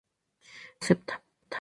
[0.03, 1.21] Nines acepta.